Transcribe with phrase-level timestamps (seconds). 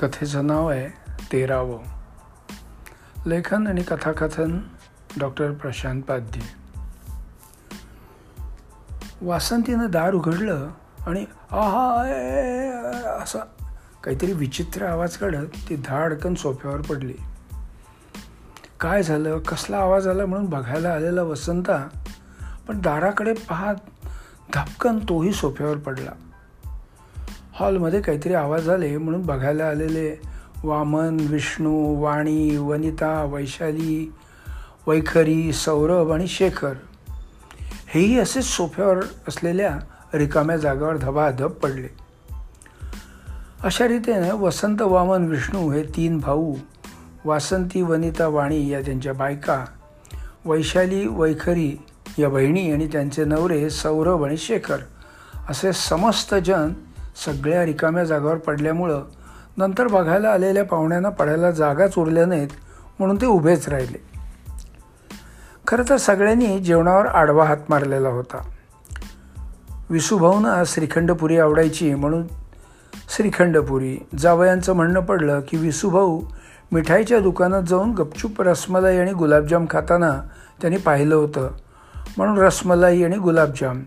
[0.00, 0.88] कथेचं नाव आहे
[1.32, 1.78] तेरावं.
[3.26, 4.60] लेखन आणि कथाकथन
[5.18, 6.42] डॉक्टर प्रशांत पाध्ये.
[9.22, 10.68] वासंतीनं दार उघडलं
[11.06, 12.02] आणि आहा
[13.22, 13.38] असा
[14.04, 17.14] काहीतरी विचित्र आवाज काढत ती धाडकन सोफ्यावर पडली.
[18.80, 19.38] काय झालं?
[19.38, 21.88] कसला आवाज आला म्हणून बघायला आलेला वसंता
[22.68, 23.74] पण दाराकडे पाहत
[24.54, 26.10] धपकन तोही सोफ्यावर पडला.
[27.60, 30.20] हॉलमध्ये काहीतरी आवाज आले म्हणून बघायला आलेले.
[30.64, 34.12] वामन विष्णू वाणी वनिता वैशाली
[34.86, 36.72] वैखरी सौरभ आणि शेखर.
[37.88, 39.78] हेही असेच सोफ्यावर असलेल्या
[40.14, 41.88] रिकाम्या जागावर धबाधब पडले.
[43.62, 46.54] अशा रीतीने वसंत वामन विष्णू हे तीन भाऊ
[47.24, 49.64] वासंती वनिता वाणी या त्यांच्या बायका
[50.44, 51.82] वैशाली वैखरी
[52.18, 54.78] या बहिणी आणि त्यांचे नवरे सौरभ आणि शेखर
[55.48, 56.72] असे समस्त जन
[57.16, 59.02] सगळ्या रिकाम्या जागावर पडल्यामुळं
[59.56, 62.48] नंतर बघायला आलेल्या पाहुण्यांना पडायला जागाच उरल्या नाहीत
[62.98, 64.02] म्हणून ते उभेच राहिले.
[65.68, 68.50] खरं तर सगळ्यांनी जेवणावर आडवा हात मारलेला होता.
[69.90, 72.26] विसूभाऊंना श्रीखंडपुरी आवडायची म्हणून
[72.94, 76.22] श्रीखंडपुरी जावयांचं म्हणणं पडलं की विसुभाऊ
[76.72, 80.12] मिठाईच्या दुकानात जाऊन गपचूप रसमलाई आणि गुलाबजाम खाताना
[80.60, 81.50] त्यांनी पाहिलं होतं.
[82.16, 83.82] म्हणून रसमलाई आणि गुलाबजाम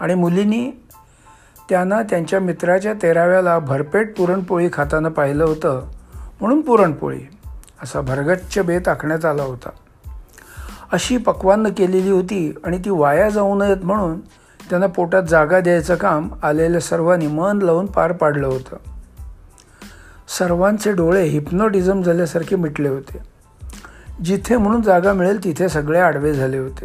[0.00, 0.70] आणि मुलींनी
[1.68, 5.82] त्यांना त्यांच्या मित्राच्या तेराव्याला भरपेट पुरणपोळी खाताना पाहिलं होतं.
[6.40, 7.20] म्हणून पुरणपोळी
[7.82, 9.68] असा भरगच्च बेत आखण्यात आला होता.
[10.92, 14.20] अशी पक्वान्न केलेली होती आणि ती वाया जाऊ नयेत म्हणून
[14.70, 18.76] त्यांना पोटात जागा द्यायचं काम आलेल्या सर्वांनी मन लावून पार पाडलं होतं.
[20.38, 23.18] सर्वांचे डोळे हिप्नोटिझम झाल्यासारखे मिटले होते.
[24.24, 26.84] जिथे म्हणून जागा मिळेल तिथे सगळे आडवे झाले होते.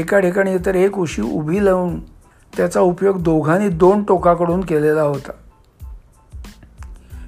[0.00, 2.15] एका ठिकाणी तर एक उशी उभी लावून
[2.56, 5.30] त्याचा उपयोग दोघांनी दोन टोकाकडून केलेला होता.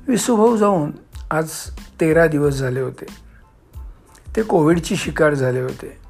[0.09, 0.91] विसुभाऊ जाऊन
[1.31, 1.51] आज
[2.01, 3.06] तेरा दिवस झाले होते.
[4.37, 6.09] ते कोविडची शिकार झाले होते.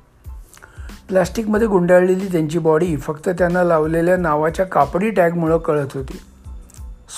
[1.08, 6.20] प्लॅस्टिकमध्ये गुंडाळलेली त्यांची बॉडी फक्त त्यांना लावलेल्या नावाच्या कापडी टॅगमुळं कळत होती.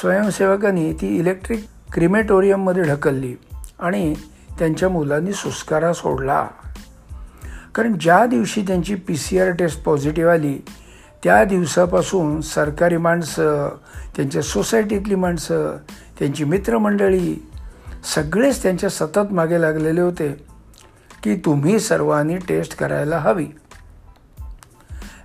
[0.00, 3.34] स्वयंसेवकांनी ती इलेक्ट्रिक क्रिमेटोरियममध्ये ढकलली
[3.78, 4.14] आणि
[4.58, 6.48] त्यांच्या मुलांनी सुस्कारा सोडला.
[7.74, 10.58] कारण ज्या दिवशी त्यांची P C R test positive आली
[11.22, 13.68] त्या दिवसापासून सरकारी माणसं
[14.16, 15.76] त्यांच्या सोसायटीतली माणसं
[16.18, 17.46] त्यांची मित्रमंडळी
[18.14, 20.46] सगळेच त्यांच्या सतत मागे लागलेले होते
[21.22, 23.46] की तुम्ही सर्वांनी टेस्ट करायला हवी.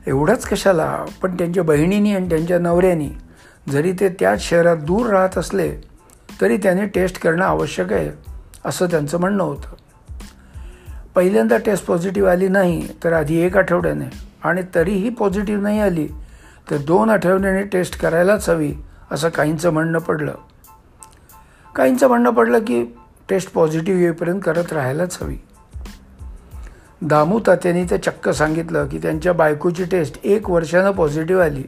[0.07, 3.09] एवढंच कशाला पण त्यांच्या बहिणीनी आणि त्यांच्या नवऱ्यानी
[3.69, 5.71] जरी ते त्याच शहरात दूर राहत असले
[6.41, 8.09] तरी त्यांनी टेस्ट करणं आवश्यक आहे
[8.65, 9.75] असं त्यांचं म्हणणं होतं.
[11.15, 16.07] पहिल्यांदा टेस्ट पॉझिटिव्ह आली नाही तर आधी एक आठवड्याने आणि तरीही पॉझिटिव्ह नाही आली
[16.71, 18.73] तर दोन आठवड्याने टेस्ट करायलाच हवी
[19.11, 20.33] असं काहींचं म्हणणं पडलं.
[21.75, 22.85] काहींचं म्हणणं पडलं की
[23.29, 25.37] टेस्ट पॉझिटिव्ह येईपर्यंत करत राहायलाच हवी.
[27.01, 31.63] दामू तात्यांनी ते चक्क सांगितलं की त्यांच्या बायकोची टेस्ट एक वर्षानं पॉझिटिव्ह आली.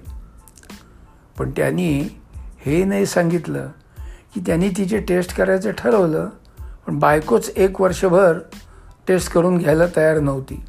[1.39, 2.21] पण त्यांनी
[2.59, 3.67] हे नाही सांगितलं
[4.35, 6.29] की त्यांनी तिची टेस्ट करायचं ठरवलं
[6.87, 8.39] पण बायकोच एक वर्षभर
[9.07, 10.65] टेस्ट करून घ्यायला तयार नव्हती.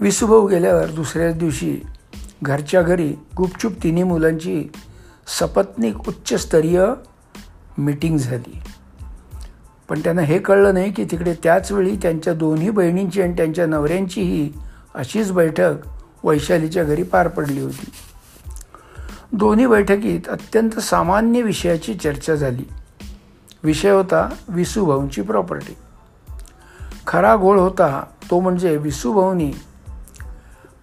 [0.00, 1.78] विसुभाऊ गेल्यावर दुसऱ्याच दिवशी
[2.42, 4.64] घरच्या घरी गुपचूप तिन्ही मुलांची
[5.40, 6.86] सपत्निक उच्चस्तरीय
[7.78, 8.62] मीटिंग झाली.
[9.88, 14.52] पण त्यांना हे कळलं नाही की तिकडे त्याचवेळी त्यांच्या दोन्ही बहिणींची आणि त्यांच्या नवऱ्यांचीही
[14.94, 15.74] अशीच बैठक
[16.24, 17.90] वैशालीच्या घरी पार पडली होती.
[19.32, 22.68] दोन्ही बैठकीत अत्यंत सामान्य विषयाची चर्चा झाली.
[23.64, 25.76] विषय होता विसुभाऊंची प्रॉपर्टी
[27.06, 29.52] खरा गोळ होता तो म्हणजे विसूभाऊनी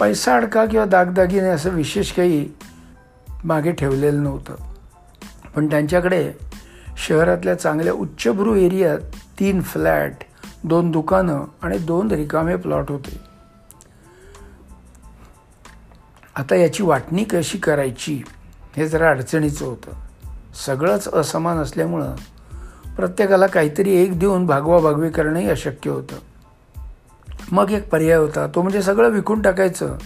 [0.04, 2.50] पैसा अडका किंवा दागदागिने असं विशेष काही
[3.44, 4.56] मागे ठेवलेलं नव्हतं.
[5.56, 6.34] पण त्यांच्याकडे
[6.98, 9.00] शहरातल्या चांगल्या उच्चभ्रू एरियात
[9.40, 10.14] तीन फ्लॅट
[10.64, 13.20] दोन दुकानं आणि दोन रिकामे प्लॉट होते.
[16.36, 18.22] आता याची वाटणी कशी करायची
[18.78, 19.92] हे जरा अडचणीचं होतं.
[20.66, 22.16] सगळंच असमान असल्यामुळं
[22.96, 26.16] प्रत्येकाला काहीतरी एक देऊन भागवाभागवी करणंही अशक्य होतं.
[27.52, 28.48] मग एक पर्याय होता.
[28.48, 29.98] तो म्हणजे सगळं विकून टाकायचं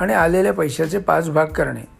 [0.00, 1.96] आणि आलेल्या पैशाचे पाच भाग करणे.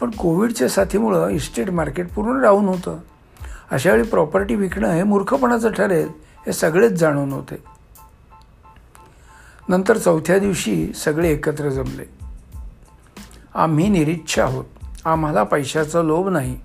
[0.00, 2.98] पण कोविडच्या साथीमुळं इस्टेट मार्केट पूर्ण डाऊन होतं.
[3.70, 6.08] अशावेळी प्रॉपर्टी विकणं हे मूर्खपणाचं ठरेल
[6.46, 7.64] हे सगळेच जाणून होते.
[9.68, 12.04] नंतर चौथ्या दिवशी सगळे एकत्र जमले.
[13.54, 14.64] आम्ही निरीच्छ आहोत.
[15.04, 16.60] आम्हाला पैशाचा लोभ नाही.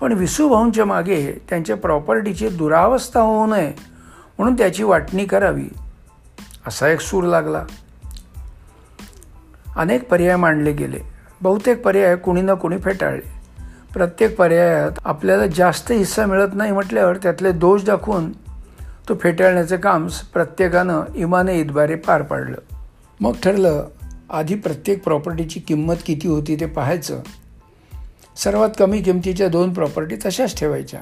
[0.00, 3.72] पण विसूभाऊंच्या मागे त्यांच्या प्रॉपर्टीची दुरावस्था होऊ नये
[4.38, 5.68] म्हणून त्याची वाटणी करावी.
[6.66, 7.64] असा एक सूर लागला.
[9.76, 10.98] अनेक पर्याय मांडले गेले.
[11.40, 13.42] बहुतेक पर्याय कुणी ना कुणी फेटाळले.
[13.92, 18.32] प्रत्येक पर्यायात आपल्याला जास्त हिस्सा मिळत नाही म्हटल्यावर त्यातले दोष दाखवून
[19.08, 22.58] तो फेटाळण्याचं काम प्रत्येकानं इमाने इतबारे पार पाडलं.
[23.20, 23.88] मग ठरलं
[24.30, 27.20] आधी प्रत्येक प्रॉपर्टीची किंमत किती होती ते पाहायचं.
[28.36, 31.00] सर्वात कमी किमतीच्या दोन प्रॉपर्टी तशाच ठेवायच्या.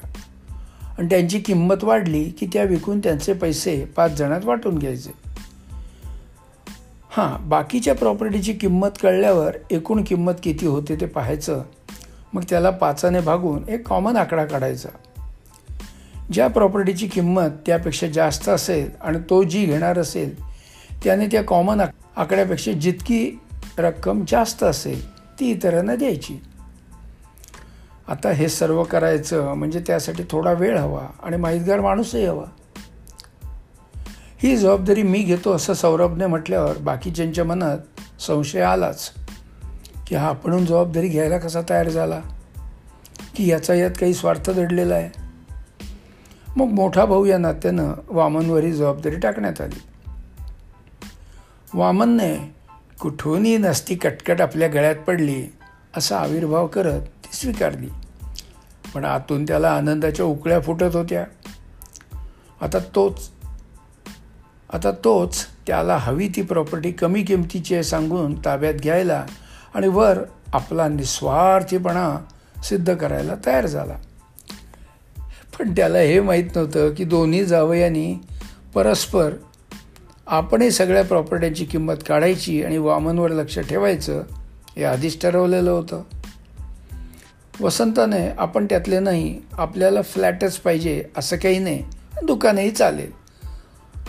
[0.98, 5.29] आणि त्यांची किंमत वाढली की त्या विकून त्यांचे पैसे पाच जणात वाटून घ्यायचे.
[7.12, 11.62] हां बाकीच्या प्रॉपर्टीची किंमत कळल्यावर एकूण किंमत किती होते ते पाहायचं.
[12.32, 14.88] मग त्याला पाचाने भागून एक कॉमन आकडा काढायचा.
[16.32, 20.44] ज्या प्रॉपर्टीची किंमत त्यापेक्षा जास्त असेल आणि तो जी घेणार असेल
[21.04, 23.40] त्याने त्या कॉमन आक आकड्यापेक्षा जितकी
[23.78, 25.10] रक्कम जास्त असेल
[25.40, 26.42] ती इतरांना द्यायची.
[28.08, 32.44] आता हे सर्व करायचं म्हणजे त्यासाठी थोडा वेळ हवा आणि माहितगार माणूसही हवा.
[34.42, 37.78] ही जबाबदारी मी घेतो असं सौरभने म्हटल्यावर बाकीच्यांच्या मनात
[38.20, 39.10] संशय आलाच
[40.06, 42.20] की हा आपण जबाबदारी घ्यायला कसा तयार झाला?
[43.36, 45.22] की याचा यात काही स्वार्थ दडलेला आहे?
[46.56, 49.82] मग मोठा भाऊ या नात्यानं वामनवरही जबाबदारी टाकण्यात आली.
[51.74, 52.54] वामनने
[53.00, 55.52] कुठूनही नसती कटकट आपल्या गळ्यात पडली
[55.96, 57.88] असा आविर्भाव करत ती स्वीकारली.
[58.94, 61.24] पण आतून त्याला आनंदाच्या उकळ्या फुटत होत्या.
[62.60, 63.30] आता तोच
[64.72, 69.26] आता तोच त्याला हवी ती प्रॉपर्टी कमी किमतीची आहे सांगून ताब्यात घ्यायला
[69.74, 70.18] आणि वर
[70.52, 72.24] आपला निस्वार्थीपणा
[72.64, 73.96] सिद्ध करायला तयार झाला.
[75.58, 78.14] पण त्याला हे माहीत नव्हतं की दोन्ही जावयांनी
[78.74, 79.32] परस्पर
[80.26, 84.22] आपणही सगळ्या प्रॉपर्ट्यांची किंमत काढायची आणि वामनवर लक्ष ठेवायचं
[84.76, 86.02] हे आधीच ठरवलेलं होतं.
[87.60, 91.82] वसंताने आपण त्यातले नाही आपल्याला फ्लॅटच पाहिजे असं काही नाही.
[92.22, 93.19] दुकानही चालेल.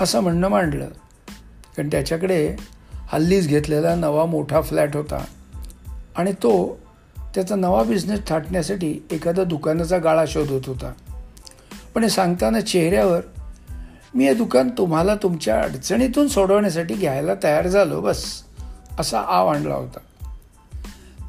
[0.01, 0.86] असं म्हणणं मांडलं.
[1.77, 2.56] कारण त्याच्याकडे
[2.94, 5.25] हल्लीच घेतलेला नवा मोठा फ्लॅट होता.
[6.15, 6.80] आणि तो
[7.36, 10.94] त्याचा नवा बिझनेस थाटण्यासाठी एखादा दुकानाचा गाळा शोधत होता.
[11.95, 13.21] पण हे सांगताना चेहऱ्यावर
[14.15, 18.44] मी हे दुकान तुम्हाला तुमच्या अडचणीतून सोडवण्यासाठी घ्यायला तयार झालो बस
[19.00, 20.00] असा आव आणला होता.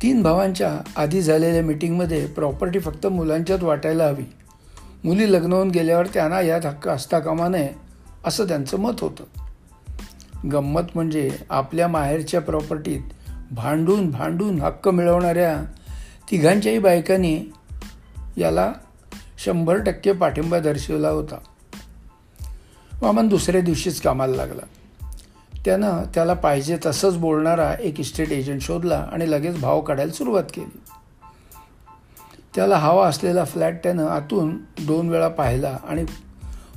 [0.02, 4.24] तीन भावांच्या आधी झालेल्या मिटिंगमध्ये प्रॉपर्टी फक्त मुलांच्यात वाटायला हवी.
[5.04, 7.91] मुली लग्न होऊन गेल्यावर त्यांना यात हक्क असता कामा नये
[8.24, 9.24] असं त्यांचं मत होतं.
[10.48, 13.00] गंमत म्हणजे आपल्या माहेरच्या प्रॉपर्टीत
[13.52, 15.72] भांडून भांडून हक्क मिळवणाऱ्या
[16.30, 17.44] तिघांच्याही बायकांनी
[18.36, 18.72] याला
[19.38, 21.38] शंभर टक्के पाठिंबा दर्शवला होता.
[23.02, 24.62] वामन दुसऱ्या दिवशीच कामाला लागला.
[25.64, 30.78] त्यानं त्याला पाहिजे तसंच बोलणारा एक इस्टेट एजंट शोधला आणि लगेच भाव काढायला सुरुवात केली.
[32.54, 36.04] त्याला हवा असलेला फ्लॅट त्यानं आतून दोन वेळा पाहिला आणि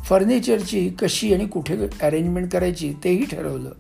[0.06, 3.72] फर्निचरची कशी आणि कुठे अरेंजमेंट करायची तेही ठरवलं.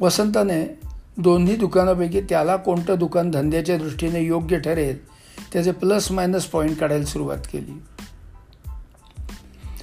[0.00, 0.80] वसंताने
[1.18, 5.06] दोन्ही दुकानापैकी त्याला कोणतं दुकान धंद्याच्या दृष्टीने योग्य ठरेल
[5.52, 7.82] त्याचे प्लस मायनस पॉईंट काढायला सुरुवात केली.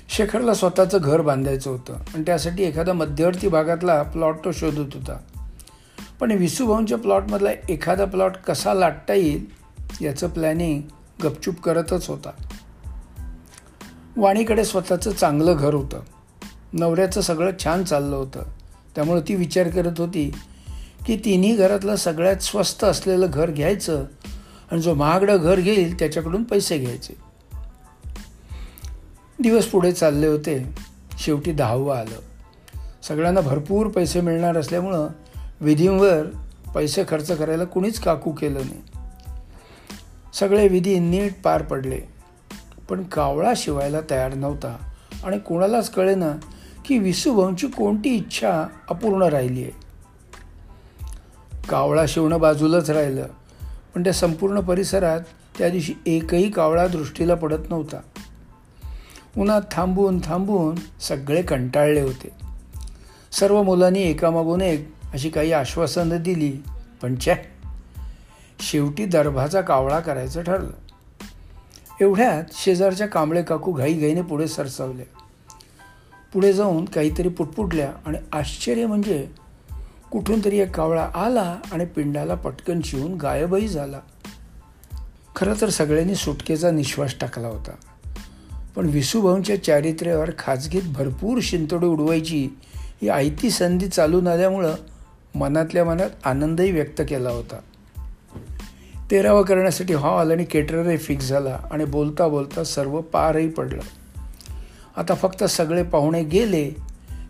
[0.10, 5.18] शेखरला स्वतःचं घर बांधायचं होतं आणि त्यासाठी एखादा मध्यवर्ती भागातला प्लॉट तो शोधत होता.
[6.20, 9.46] पण विसूभाऊंच्या प्लॉटमधला एखादा प्लॉट कसा लाटता येईल
[10.02, 10.82] याचं प्लॅनिंग
[11.24, 12.30] गपचूप करतच होता.
[14.18, 16.00] वाणीकडे स्वतःचं चांगलं घर होतं.
[16.74, 18.44] नवऱ्याचं सगळं छान चाललं होतं.
[18.96, 20.34] त्यामुळे ती विचार करत होती
[21.06, 24.06] की तिन्ही घरातलं सगळ्यात स्वस्त असलेलं घर घ्यायचं
[24.72, 27.14] आणि जो महागडं घर घेईल त्याच्याकडून पैसे घ्यायचे.
[29.40, 30.76] दिवस पुढे चालले होते.
[31.18, 32.20] शेवटी दहावं आलं.
[33.04, 35.08] सगळ्यांना भरपूर पैसे मिळणार असल्यामुळं
[35.62, 36.26] विधींवर
[36.76, 38.82] पैसे खर्च करायला कुणीच काकू केलं नाही.
[40.34, 42.15] सगळे विधी नीट पार पडले.
[42.90, 44.78] पण कावळा शिवायला तयार नव्हता.
[45.24, 46.32] आणि कोणालाच कळेना
[46.86, 49.86] की विसुभाऊंची कोणती इच्छा अपूर्ण राहिली आहे.
[51.70, 53.28] कावळा शिवणं बाजूलाच राहिलं
[53.96, 55.22] पण त्या संपूर्ण परिसरात
[55.58, 57.98] त्या दिवशी एकही कावळा दृष्टीला पडत नव्हता.
[59.38, 62.30] उन्हात थांबून थांबून सगळे कंटाळले होते.
[63.32, 66.64] सर्व मुलांनी एकामागून एक अशी काही आश्वासनं दिली
[67.02, 67.36] पण च्या
[68.60, 70.85] शेवटी दर्भाचा कावळा करायचं ठरलं.
[72.02, 75.06] एवढ्यात शेजारच्या कांबळे काकू घाईघाईने पुढे सरसावल्या
[76.34, 79.28] पुढे जाऊन काहीतरी पुटपुटल्या आणि आश्चर्य म्हणजे
[80.12, 84.00] कुठून तरी एक कावळा आला आणि पिंडाला पटकन शिवून गायबही झाला.
[85.36, 87.72] खरं तर सगळ्यांनी सुटकेचा निश्वास टाकला होता.
[88.76, 92.50] पण विसूभाऊंच्या चारित्र्यावर खाजगीत भरपूर शिंतोडी उडवायची
[93.02, 94.76] ही आयती संधी चालून आल्यामुळं
[95.36, 97.60] मनातल्या मनात आनंदही व्यक्त केला होता.
[99.12, 103.82] तेरावा करण्यासाठी हॉल आणि केटररही फिक्स झाला आणि बोलता बोलता सर्व पारही पडलं.
[104.98, 106.70] आता फक्त सगळे पाहुणे गेले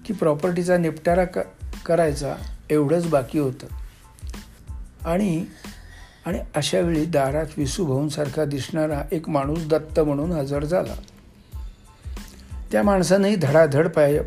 [0.06, 1.38] की प्रॉपर्टीचा निपटारा क
[1.86, 2.36] करायचा
[2.70, 3.68] एवढंच बाकी होतं.
[5.06, 5.46] आणि
[6.26, 10.94] आणि अशावेळी दारात विसुभाऊंसारखा दिसणारा एक माणूस दत्त म्हणून हजर झाला.
[12.72, 14.20] त्या माणसानंही धडाधड पाय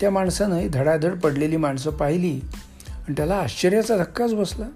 [0.00, 2.40] त्या माणसानंही धडाधड पडलेली माणसं पाहिली
[2.88, 4.66] आणि त्याला आश्चर्याचा धक्काच बसला.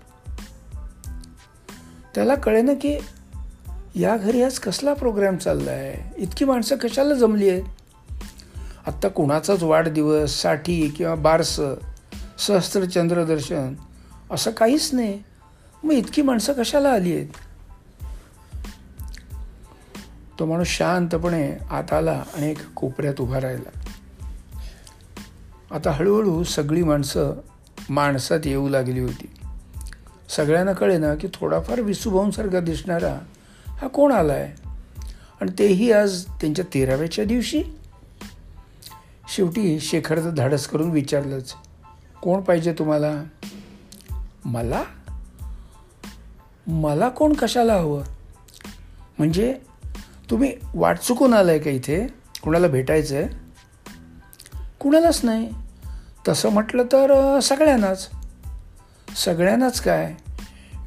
[2.15, 2.99] त्याला कळे ना की
[3.95, 7.63] या घरी आज कसला प्रोग्राम चालला आहे इतकी माणसं कशाला जमली आहेत?
[8.87, 11.75] आत्ता कुणाचाच वाढदिवससाठी किंवा बारसं
[12.39, 13.75] सहस्त्र चंद्रदर्शन
[14.31, 15.23] असं काहीच नाही.
[15.85, 17.27] मग इतकी माणसं कशाला आली आहेत?
[20.39, 23.81] तो माणूस शांतपणे आत आला आणि एक कोपऱ्यात उभा राहिला.
[25.75, 27.33] आता हळूहळू सगळी माणसं
[27.91, 29.35] माणसात येऊ लागली होती.
[30.37, 33.19] सगळ्यांना कळे ना की थोडाफार विसुभाऊंसारखा दिसणारा
[33.67, 34.69] हा कोण आला आहे
[35.41, 37.63] आणि तेही आज त्यांच्या तेराव्याच्या दिवशी.
[39.29, 41.55] शेवटी शेखरचं धाडस करून विचारलंच
[42.23, 43.25] कोण पाहिजे तुम्हाला?
[44.45, 44.83] मला?
[46.67, 48.03] मला कोण कशाला हवं?
[49.19, 49.59] म्हणजे
[50.31, 52.07] तुम्ही वाट चुकून आलाय का इथे?
[52.43, 53.29] कुणाला भेटायचं आहे
[54.81, 55.51] कुणालाच नाही.
[56.29, 58.11] तसं म्हटलं तर सगळ्यांनाच.
[59.17, 60.15] सगळ्यांनाच काय?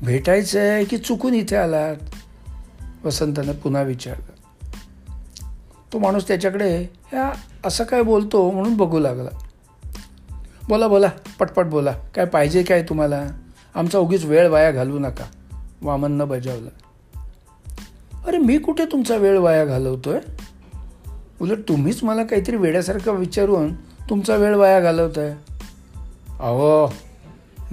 [0.01, 1.96] भेटायचं आहे की चुकून इथे आलात?
[3.06, 4.38] वसंतानं पुन्हा विचारलं.
[5.94, 6.77] तो माणूस त्याच्याकडे
[7.12, 7.32] ह्या
[7.66, 8.51] असं काय बोलतो?
[8.51, 9.30] म्हणून बघू लागला.
[10.68, 11.08] बोला बोला
[11.39, 11.92] पटपट बोला.
[11.92, 13.27] काय पाहिजे काय तुम्हाला?
[13.75, 15.25] आमचा उगीच वेळ वाया घालवू नका.
[15.82, 16.70] वामननं बजावलं.
[18.25, 20.20] अरे मी कुठे तुमचा वेळ वाया घालवतोय?
[21.42, 23.75] उलट तुम्हीच मला काहीतरी वेड्यासारखं विचारून
[24.10, 25.30] तुमचा वेळ वाया घालवत आहे
[26.39, 26.94] अहो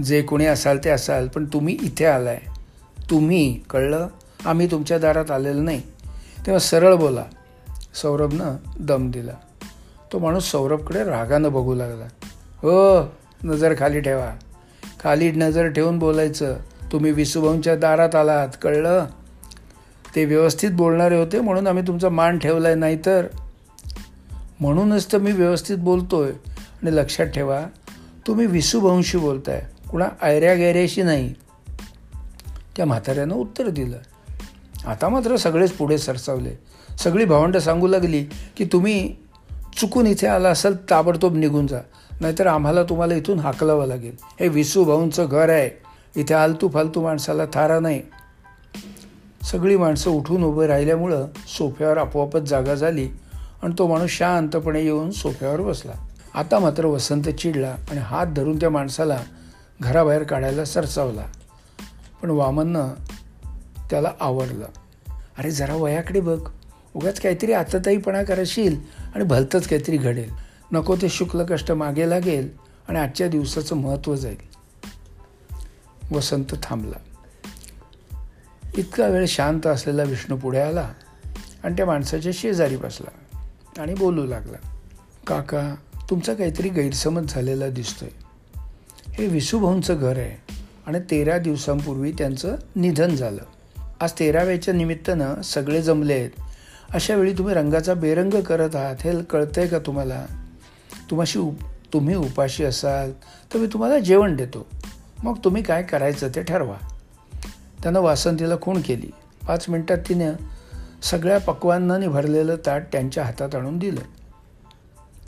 [0.03, 2.41] जे कोणी असाल ते असाल पण तुम्ही इथे आलाय.
[3.11, 4.09] तुम्ही कळलं?
[4.45, 5.81] आम्ही तुमच्या दारात आलेलं नाही.
[6.47, 7.25] तेव्हा सरळ बोला.
[8.03, 9.33] सौरभनं दम दिला.
[10.13, 12.05] तो माणूस सौरभकडे रागानं बघू लागला.
[12.57, 13.05] हो
[13.45, 14.31] नजर खाली ठेवा.
[15.05, 16.57] खाली नजर ठेवून बोलायचं.
[16.93, 19.07] तुम्ही विसुभाऊंच्या दारात आलात कळलं?
[20.17, 23.27] ते व्यवस्थित बोलणारे होते म्हणून आम्ही तुमचा मान ठेवला आहे नाही तर
[24.61, 26.33] म्हणूनच तर मी व्यवस्थित बोलतो आहे
[26.83, 27.65] आणि लक्षात ठेवा
[28.27, 29.63] तुम्ही विसुभाऊंशी बोलताय.
[29.95, 31.35] कुणा आयऱ्या गैऱ्याशी नाही.
[32.77, 33.99] त्या म्हाताऱ्यानं उत्तर दिलं.
[34.87, 36.51] आता मात्र सगळेच पुढे सरसावले.
[36.99, 38.25] सगळी भावंडं सांगू लागली
[38.57, 39.15] की तुम्ही
[39.77, 41.81] चुकून इथे आला असाल ताबडतोब निघून जा.
[42.21, 44.17] नाहीतर आम्हाला तुम्हाला इथून हाकलावं लागेल.
[44.41, 45.71] हे विसू भाऊंचं घर आहे.
[46.21, 48.03] इथे आलतू फालतू माणसाला थारा नाही.
[49.43, 51.27] सगळी माणसं उठून उभं राहिल्यामुळं
[51.59, 53.09] सोफ्यावर आपोआपच जागा झाली
[53.63, 55.93] आणि तो माणूस शांतपणे येऊन सोफ्यावर बसला.
[56.35, 59.19] आता मात्र वसंत चिडला आणि हात धरून त्या माणसाला
[59.81, 61.27] घराबाहेर काढायला सरसावला.
[62.23, 62.89] पण वामननं
[63.91, 64.67] त्याला आवडलं
[65.39, 66.49] अरे जरा वयाकडे बघ.
[66.95, 68.77] उगाच काहीतरी आतताईपणा करशील
[69.15, 70.31] आणि भलतंच काहीतरी घडेल.
[70.73, 72.49] नको ते शुक्ल कष्ट मागे लागेल
[72.89, 74.37] आणि आजच्या दिवसाचं महत्त्व जाईल.
[76.11, 76.97] वसंत थांबला.
[78.77, 80.93] इतका वेळ शांत असलेला विष्णू पुढे आला
[81.65, 83.11] आणि त्या माणसाच्या शेजारी बसला
[83.83, 84.79] आणि बोलू लागला.
[85.27, 85.75] काका
[86.11, 88.24] तुमचा काहीतरी गैरसमज झालेला दिसतोय.
[89.15, 90.53] हे विसुभाऊंचं घर आहे.
[90.87, 93.43] आणि तेरा दिवसांपूर्वी त्यांचं निधन झालं.
[94.01, 96.31] आज तेराव्याच्या निमित्तानं सगळे जमले आहेत.
[96.91, 100.27] अशा वेळी तुम्ही रंगाचा बेरंग करत आहात हे कळतं आहे का तुम्हाला?
[101.11, 101.55] तुम्हाशी उप
[101.93, 103.13] तुम्ही उपाशी असाल
[103.55, 104.67] तर मी तुम्हाला जेवण देतो.
[105.25, 106.77] मग तुम्ही काय करायचं ते ठरवा.
[107.83, 109.11] त्यानं वासंतीला खूण केली.
[109.47, 110.33] पाच मिनटात तिनं
[111.03, 114.01] सगळ्या पक्वांनाने भरलेलं ताट त्यांच्या हातात आणून दिलं.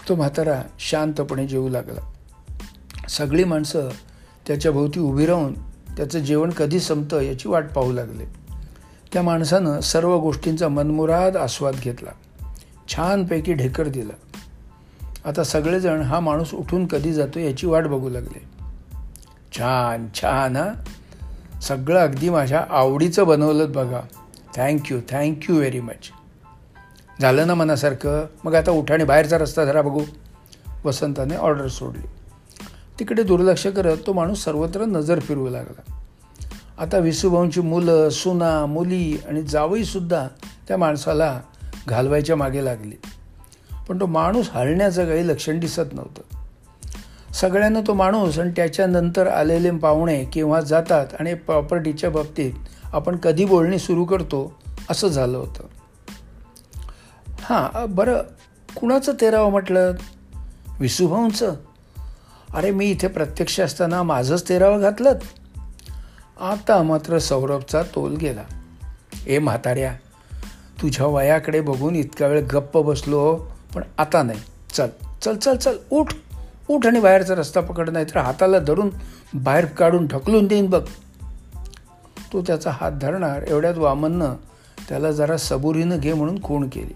[0.08, 2.12] तो म्हातारा शांतपणे जेवू लागला.
[3.08, 3.88] सगळी माणसं
[4.46, 5.54] त्याच्याभोवती उभी राहून
[5.96, 8.24] त्याचं जेवण कधी संपतं याची वाट पाहू लागले.
[9.12, 12.10] त्या माणसानं सर्व गोष्टींचा मनमुराद आस्वाद घेतला.
[12.88, 14.12] छानपैकी ढेकर दिला.
[15.24, 18.44] आता सगळेजण हा माणूस उठून कधी जातो याची वाट बघू लागले.
[19.52, 20.68] छान छान हा.
[21.60, 24.00] सगळं अगदी माझ्या आवडीचं बनवलं बघा.
[24.56, 26.10] थँक्यू थँक्यू व्हेरी मच
[27.20, 28.26] झालं ना मनासारखं?
[28.44, 30.02] मग आता उठाने बाहेरचा रस्ता धरा बघू.
[30.84, 32.06] वसंताने ऑर्डर सोडली.
[32.98, 36.02] तिकडे दुर्लक्ष करत तो माणूस सर्वत्र नजर फिरवू लागला.
[36.78, 40.28] आता विसुभाऊंची मुलं सुना मुली आणि जावईसुद्धा
[40.68, 41.40] त्या माणसाला
[41.88, 42.94] घालवायच्या मागे लागली.
[43.88, 46.36] पण तो माणूस हलण्याचं काही लक्षण दिसत नव्हतं.
[47.32, 52.52] सगळ्यांना तो माणूस आणि त्याच्यानंतर आलेले पाहुणे केव्हा जातात आणि प्रॉपर्टीच्या बाबतीत
[52.84, 54.58] आपण कधी बोलणी सुरू करतो
[54.90, 55.62] असं झालं होतं.
[57.40, 58.18] हां बरं
[58.76, 59.92] कुणाचं तेरावं म्हटलं?
[60.80, 61.54] विसुभाऊंचं
[62.56, 65.12] अरे मी इथे प्रत्यक्ष असताना माझंच तेरावं घातलं
[66.40, 68.42] आता मात्र सौरभचा तोल गेला.
[69.26, 69.94] ए म्हाताऱ्या
[70.82, 73.36] तुझ्या वयाकडे बघून इतका वेळ गप्प बसलो हो,
[73.74, 74.40] पण आता नाही.
[74.72, 74.86] चल
[75.22, 76.06] चल चल चल उठ.
[76.68, 78.90] उठ आणि बाहेरचा रस्ता पकड नाही तर हाताला धरून
[79.34, 80.86] बाहेर काढून ढकलून देईन बघ.
[82.32, 84.34] तो त्याचा हात धरणार एवढ्यात वामननं
[84.88, 86.94] त्याला जरा सबुरीनं घे म्हणून खूण केली.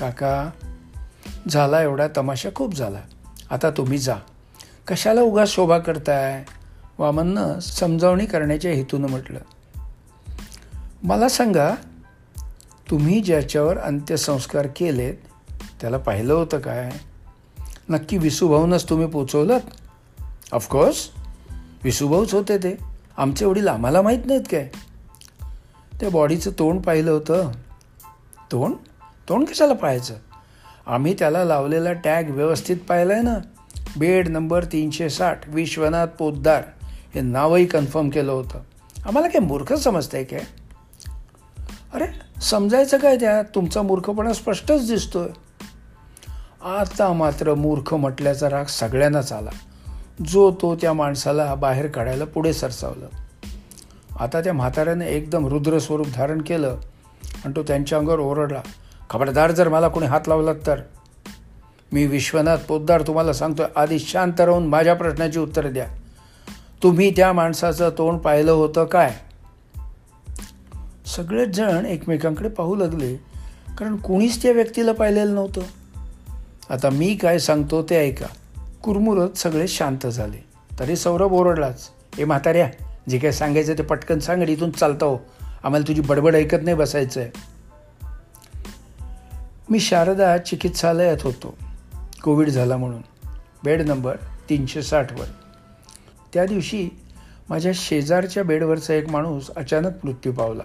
[0.00, 0.50] काका
[1.50, 2.98] झाला एवढा तमाशा खूप झाला.
[3.52, 4.14] आता तुम्ही जा.
[4.88, 6.44] कशाला उगा शोभा करताय?
[6.98, 9.38] वामननं समजावणी करण्याच्या हेतूनं म्हटलं.
[11.02, 11.74] मला सांगा
[12.90, 15.14] तुम्ही ज्याच्यावर अंत्यसंस्कार केलेत
[15.80, 16.90] त्याला पाहिलं होतं काय?
[17.88, 19.58] नक्की विसुभाऊनच तुम्ही पोचवलं
[20.52, 21.08] ऑफकोर्स
[21.84, 22.76] विसुभाऊच होते ते.
[23.16, 24.70] आमचे वडील आम्हाला माहीत नाहीत काय?
[26.00, 27.50] त्या बॉडीचं तोंड पाहिलं होतं.
[28.52, 28.74] तोंड?
[29.28, 30.14] तोंड कशाला पाहायचं?
[30.86, 33.38] आम्ही त्याला लावलेला टॅग व्यवस्थित पाहिला आहे ना?
[33.96, 36.62] बेड नंबर तीनशे साठ विश्वनाथ पोद्दार
[37.14, 38.58] हे नावही कन्फर्म केलं होतं.
[39.06, 40.40] आम्हाला काय मूर्ख समजतंय काय?
[41.94, 42.06] अरे
[42.40, 43.42] समजायचं काय त्या?
[43.42, 45.28] तुमचा मूर्खपणा स्पष्टच दिसतोय.
[46.64, 49.50] आता मात्र मूर्ख म्हटल्याचा राग सगळ्यांनाच आला.
[50.26, 53.06] जो तो त्या माणसाला बाहेर काढायला पुढे सरसावलं.
[54.20, 56.76] आता त्या म्हाताऱ्याने एकदम रुद्र स्वरूप धारण केलं
[57.44, 58.60] आणि तो त्यांच्या अंगावर ओरडला.
[59.12, 60.80] खबरदार जर मला कोणी हात लावलात तर?
[61.92, 65.86] मी विश्वनाथ पोद्दार तुम्हाला सांगतोय आधी शांत राहून माझ्या प्रश्नाची उत्तरं द्या.
[66.82, 69.14] तुम्ही त्या माणसाचं तोंड पाहिलं होतं काय?
[71.06, 73.16] सगळेच जण एकमेकांकडे पाहू लागले
[73.78, 75.60] कारण कोणीच त्या व्यक्तीला पाहिलेलं नव्हतं.
[76.70, 78.26] आता मी काय सांगतो ते ऐका.
[78.82, 80.44] कुरमुरत सगळे शांत झाले.
[80.80, 81.88] तरी सौरभ ओरडलाच
[82.18, 82.68] ए म्हाताऱ्या
[83.08, 85.18] जे काय सांगायचं ते पटकन सांग इथून चालतो हो.
[85.64, 87.51] आम्हाला तुझी बडबड ऐकत नाही बसायचं आहे
[89.70, 91.58] मी शारदा चिकित्सालयात होतो.
[92.24, 93.02] कोविड झाला म्हणून.
[93.64, 94.16] बेड नंबर
[94.50, 95.24] तीनशे साठवर
[96.34, 96.88] त्या दिवशी
[97.50, 100.62] माझ्या शेजारच्या बेडवरचा एक माणूस अचानक मृत्यू पावला.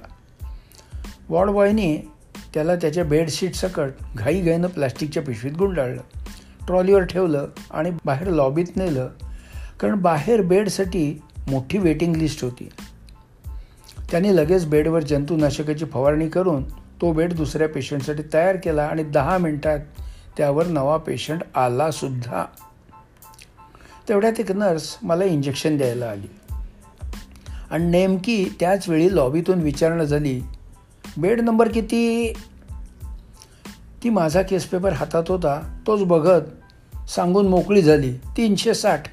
[1.29, 2.11] वॉर्डबॉयने
[2.53, 6.01] त्याला त्याच्या बेडशीटसकट घाईघाईनं प्लॅस्टिकच्या पिशवीत गुंडाळलं.
[6.67, 9.09] ट्रॉलीवर ठेवलं आणि बाहेर लॉबीत नेलं.
[9.79, 12.69] कारण बाहेर बेडसाठी मोठी वेटिंग लिस्ट होती.
[14.12, 16.63] त्याने लगेच बेडवर जंतुनाशकाची फवारणी करून
[17.01, 19.79] तो बेड दुसऱ्या पेशंटसाठी तयार केला आणि दहा मिनिटात
[20.38, 22.45] त्यावर नवा पेशंट आलासुद्धा
[24.10, 26.27] तेवढ्यात एक नर्स मला इंजेक्शन द्यायला आली.
[27.71, 30.41] आणि नेमकी त्याच वेळी लॉबीतून विचारणा झाली
[31.17, 32.33] बेड नंबर किती?
[34.03, 36.41] ती माझा केस पेपर हातात होता तोच बघत
[37.10, 39.03] सांगून मोकळी झाली तीनशे साठ.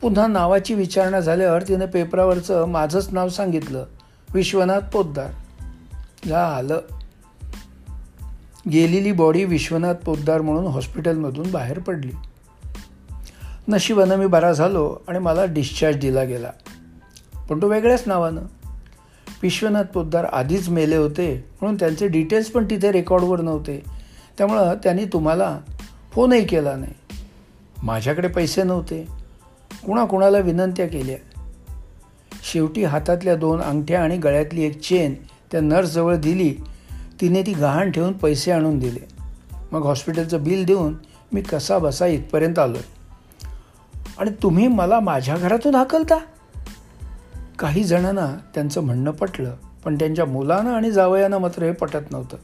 [0.00, 3.86] पुन्हा नावाची विचारणा झाल्यावर तिने पेपरावरचं माझंच नाव सांगितलं
[4.34, 5.30] विश्वनाथ पोद्दार.
[6.28, 6.80] झालं.
[8.72, 12.12] गेलेली बॉडी विश्वनाथ पोद्दार म्हणून हॉस्पिटलमधून बाहेर पडली.
[13.68, 16.50] नशिबानं मी बरा झालो आणि मला डिस्चार्ज दिला गेला.
[17.50, 18.42] पण तो वेगळ्याच नावानं.
[19.42, 23.84] विश्वनाथ पोद्दार आधीच मेले होते म्हणून त्यांचे डिटेल्स पण तिथे रेकॉर्डवर नव्हते.
[24.38, 25.58] त्यामुळं त्यांनी तुम्हाला
[26.12, 26.92] फोनही केला नाही.
[27.82, 29.08] माझ्याकडे पैसे नव्हते.
[29.86, 31.16] कुणाकुणाला विनंत्या केल्या.
[32.42, 35.14] शेवटी हातातल्या दोन अंगठ्या आणि गळ्यातली एक चेन
[35.52, 36.56] त्या नर्सजवळ दिली
[37.20, 39.08] तिने ती गहाण ठेवून पैसे आणून दिले.
[39.72, 40.94] मग हॉस्पिटलचं बिल देऊन
[41.32, 42.78] मी कसा बसा इथपर्यंत आलो
[44.18, 46.18] आणि तुम्ही मला माझ्या घरातून हाकलता?
[47.58, 52.36] काही जणांना त्यांचं म्हणणं पटलं पण त्यांच्या मुलानं आणि जावयानं मात्र हे पटत नव्हतं.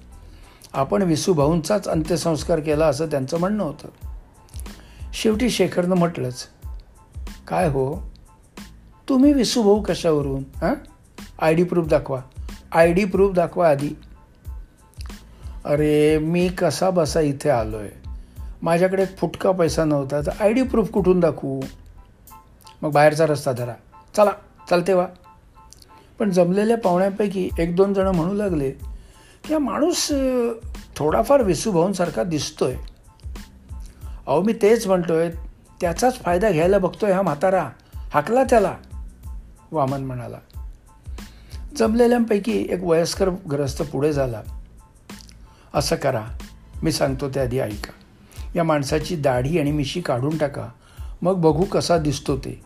[0.73, 3.89] आपण विसूभाऊंचाच अंत्यसंस्कार केला असं त्यांचं म्हणणं होतं.
[5.15, 6.47] शेवटी शेखरनं म्हटलंच
[7.49, 8.13] काय हो?
[9.09, 10.75] तुम्ही विसूभाऊ कशावरून हां?
[11.41, 12.21] आय डी प्रूफ दाखवा.
[12.73, 13.91] आय डी प्रूफ दाखवा आधी.
[15.65, 18.09] अरे मी कसा बसा इथे आलो आहे
[18.63, 21.61] माझ्याकडे फुटका पैसा नव्हता तर आय डी प्रूफ कुठून दाखवू?
[22.83, 23.75] मग बाहेरचा रस्ता धरा.
[24.17, 24.31] चला
[24.71, 25.07] चालते वा.
[26.19, 28.71] पण जमलेल्या पाहुण्यांपैकी एक दोन जणं म्हणू लागले
[29.45, 30.13] की हा माणूस
[30.97, 32.75] थोडाफार विसूभाऊंसारखा दिसतोय.
[34.27, 35.31] अहो मी तेच म्हणतोय
[35.81, 37.71] त्याचाच फायदा घ्यायला बघतोय हा म्हातारा.
[38.13, 38.75] हाकला त्याला.
[39.73, 40.37] वामन म्हणाला
[41.77, 44.43] जमलेल्यांपैकी एक वयस्कर ग्रस्त पुढे झाला.
[45.75, 46.25] असं करा
[46.83, 47.93] मी सांगतो ते आधी ऐका.
[48.57, 50.69] या माणसाची दाढी आणि मिशी काढून टाका.
[51.23, 52.61] मग बघू कसा दिसतो ते.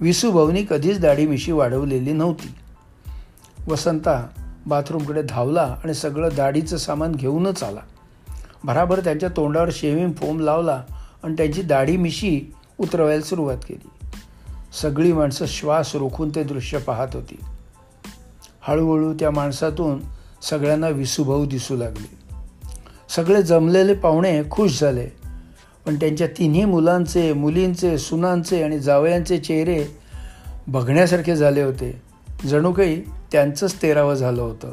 [0.00, 2.54] विसूभवनी कधीच दाढी मिशी वाढवलेली नव्हती.
[3.68, 4.26] वसंता
[4.66, 7.80] बाथरूमकडे धावला आणि सगळं दाढीचं सामान घेऊनच आला.
[8.64, 10.82] भराभर त्यांच्या तोंडावर शेविंग फोम लावला
[11.22, 14.06] आणि त्यांची दाढी मिशी उतरवायला सुरुवात केली.
[14.82, 17.36] सगळी माणसं श्वास रोखून ते दृश्य पाहत होती.
[18.62, 20.00] हळूहळू त्या माणसातून
[20.42, 22.22] सगळ्यांना विसुभाऊ दिसू लागले.
[23.08, 25.06] सगळे जमलेले पाहुणे खुश झाले.
[25.86, 29.84] पण त्यांच्या तिन्ही मुलांचे मुलींचे सुनांचे आणि जावयांचे चेहरे
[30.66, 32.02] बघण्यासारखे झाले होते.
[32.46, 34.72] जणू काही त्यांचंच तेरावं झालं होतं.